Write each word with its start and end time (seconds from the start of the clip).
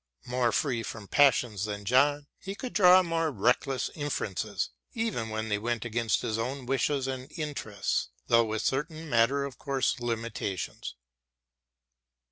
More 0.25 0.51
free 0.51 0.81
from 0.81 1.07
passions 1.07 1.65
than 1.65 1.85
John, 1.85 2.25
he 2.39 2.55
could 2.55 2.73
draw 2.73 3.03
more 3.03 3.29
reckless 3.29 3.91
inferences, 3.93 4.71
even 4.95 5.29
when 5.29 5.47
they 5.49 5.59
went 5.59 5.85
against 5.85 6.23
his 6.23 6.39
own 6.39 6.65
wishes 6.65 7.05
and 7.05 7.31
interests, 7.37 8.09
though 8.25 8.45
with 8.45 8.63
certain 8.63 9.11
matter 9.11 9.45
of 9.45 9.59
course 9.59 9.99
limitations. 9.99 10.95